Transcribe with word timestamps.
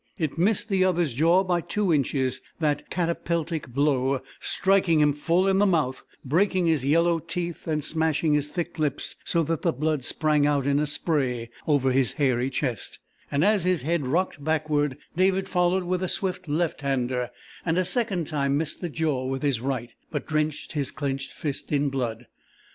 It 0.17 0.35
missed 0.35 0.67
the 0.69 0.83
other's 0.83 1.13
jaw 1.13 1.43
by 1.43 1.61
two 1.61 1.93
inches, 1.93 2.41
that 2.59 2.89
catapeltic 2.89 3.67
blow 3.67 4.23
striking 4.39 4.99
him 4.99 5.13
full 5.13 5.47
in 5.47 5.59
the 5.59 5.67
mouth, 5.67 6.01
breaking 6.25 6.65
his 6.65 6.83
yellow 6.83 7.19
teeth 7.19 7.67
and 7.67 7.83
smashing 7.83 8.33
his 8.33 8.47
thick 8.47 8.79
lips 8.79 9.15
so 9.23 9.43
that 9.43 9.61
the 9.61 9.71
blood 9.71 10.03
sprang 10.03 10.47
out 10.47 10.65
in 10.65 10.79
a 10.79 10.87
spray 10.87 11.51
over 11.67 11.91
his 11.91 12.13
hairy 12.13 12.49
chest, 12.49 12.97
and 13.31 13.45
as 13.45 13.63
his 13.63 13.83
head 13.83 14.07
rocked 14.07 14.43
backward 14.43 14.97
David 15.15 15.47
followed 15.47 15.83
with 15.83 16.01
a 16.01 16.07
swift 16.07 16.47
left 16.47 16.81
hander, 16.81 17.29
and 17.63 17.77
a 17.77 17.85
second 17.85 18.25
time 18.25 18.57
missed 18.57 18.81
the 18.81 18.89
jaw 18.89 19.25
with 19.27 19.43
his 19.43 19.61
right 19.61 19.93
but 20.09 20.25
drenched 20.25 20.71
his 20.71 20.89
clenched 20.89 21.31
fist 21.31 21.71
in 21.71 21.89
blood. 21.89 22.25